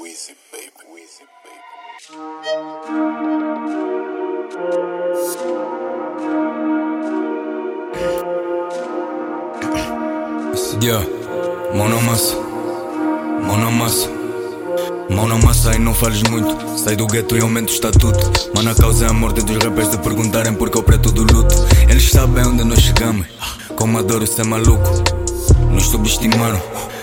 [0.00, 1.60] Wheezy baby, Wheezy baby.
[10.80, 11.04] Yeah,
[11.88, 12.36] na massa,
[15.10, 15.36] mão na
[15.74, 16.78] e não fales muito.
[16.78, 18.50] Sai do gueto e aumento o estatuto.
[18.54, 21.54] Mano, a causa é a morte dos rappers de perguntarem porque eu preto do luto.
[21.88, 23.26] Eles sabem onde nós chegamos,
[23.76, 24.88] como adoro ser maluco.
[25.70, 26.60] Nos subestimaram,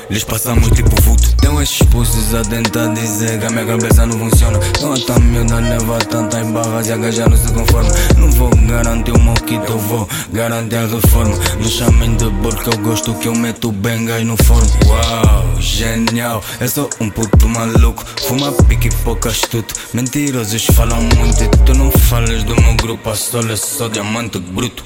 [0.10, 1.36] lhes passamos tipo vulto.
[1.38, 4.60] Tem esses pulsos a tentar dizer que a minha cabeça não funciona.
[4.82, 7.90] Não há tão miúda levar tantas barras e a gaja não se conforma.
[8.18, 11.36] Não vou garantir o moquito, eu vou garantir a reforma.
[11.58, 14.70] Me chamem de porque eu gosto que eu meto bengas no forno.
[14.88, 18.04] Uau, genial, eu sou um puto maluco.
[18.28, 19.76] Fuma pique e pouco astuto.
[19.94, 23.10] Mentirosos falam muito e tu não falas do meu grupo.
[23.10, 24.84] A sola é só diamante bruto.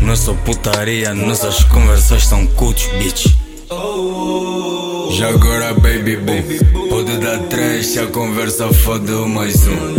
[0.00, 3.47] Não sou putaria, nossas conversas são cultos, bitch.
[3.70, 6.88] Já agora, baby boom.
[6.88, 9.94] Pode dar três se a conversa fode o mais um.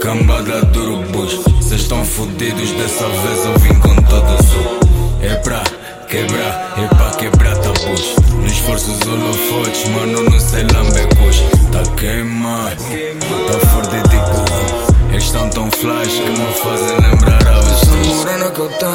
[0.00, 5.24] Cambada de urubus, cês estão fudidos dessa vez eu vim com todos o.
[5.24, 5.64] É pra
[6.08, 8.14] quebrar, é pra quebrar tabus.
[8.32, 11.42] No esforço os holofotes, mano, não sei lambecos.
[11.72, 12.76] Tá queimado,
[13.48, 14.42] tá forte tipo.
[15.10, 17.01] Eles estão tão flash que me fazem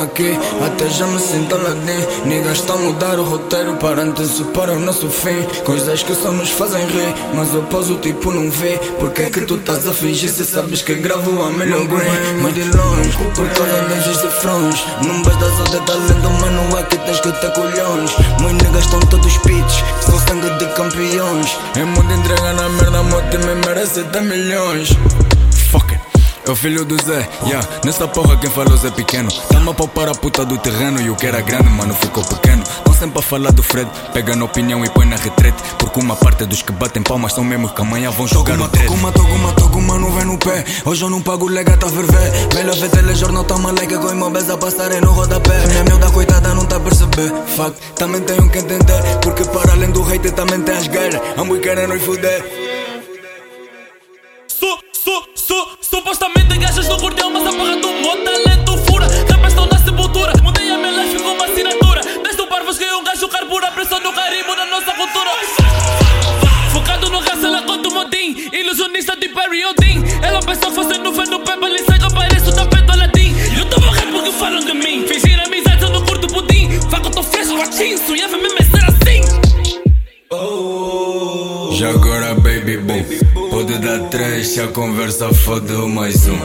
[0.08, 2.06] aqui, até já me sinto aladim.
[2.26, 5.44] Niggas estão a mudar o roteiro para antecipar o nosso fim.
[5.64, 8.80] Coisas que só nos fazem rir, mas eu pós o tipo não vê.
[9.00, 12.42] Porque é que tu estás a fingir se sabes que gravo a melhor green?
[12.42, 14.86] Mas de longe, por causa desses cifrões.
[15.06, 18.12] Não basta só ter talento, mano, aqui tens que ter colhões.
[18.40, 21.58] Meus niggas estão todos pitch, são sangue de campeões.
[21.76, 24.90] É mundo entrega na merda, meu time merece 10 milhões.
[26.48, 27.68] É o filho do Zé, yeah.
[27.84, 29.30] Nessa porra quem falou Zé pequeno.
[29.50, 32.64] Tamo a poupar a puta do terreno e o que era grande, mano, ficou pequeno.
[32.86, 35.62] Tão sempre a falar do Fred, pega na opinião e põe na retrete.
[35.78, 38.88] Porque uma parte dos que batem palmas são mesmo que amanhã vão jogar no dread.
[38.88, 40.64] Toguma, toguma, toguma, não vem no pé.
[40.86, 42.32] Hoje eu não pago lega, tá ferver.
[42.54, 45.68] Velha vê telejornal, tá maleca com imóveis a passarem no rodapé.
[45.68, 47.34] Minha miúda coitada não tá a perceber.
[47.58, 49.02] Fuck, também tenho que entender.
[49.22, 51.22] Porque para além do hate também tem as guerras.
[51.36, 52.67] Amo e querem nos fuder.
[56.78, 59.08] Gajas no cordel, mas a porra do meu talento fura.
[59.08, 60.34] Rappers estão na sepultura.
[60.44, 62.02] Mudei a minha life com uma assinatura.
[62.24, 63.72] Desde o parvos que um gajo carbura.
[63.72, 65.32] Pressão no carimbo da nossa cultura.
[66.72, 68.50] Focado no raça, ela conta o motim.
[68.54, 70.04] Ilusionista de Perry Odin.
[70.22, 73.36] Ela pensou fosse no fé no lhe sei que apareço tapete ao latim.
[73.58, 75.08] Eu tô morrendo porque falam de mim.
[75.08, 76.80] Fingir amizade, eu não curto pudim.
[76.92, 77.98] Faco, tô fresh, latim.
[77.98, 78.57] Sonhava mesmo
[84.10, 86.38] três se a conversa fode o mais um.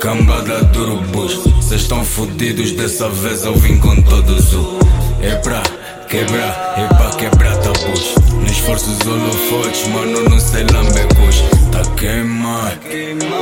[0.00, 4.78] Cambada de urubus, cês estão fudidos dessa vez eu vim com todos o.
[5.20, 5.62] É pra
[6.08, 8.14] quebrar, é pra quebrar tabus.
[8.32, 11.42] No esforço os holofotes, mano, não sei lambecos.
[11.72, 12.78] Tá queimado,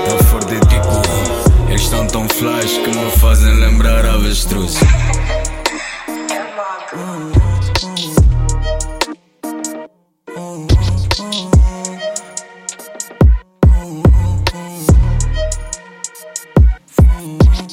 [0.09, 1.69] tá forte tipo.
[1.69, 4.79] Eles estão tão flash que me fazem lembrar avestruz.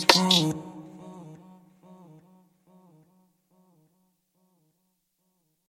[0.04, 0.34] boom.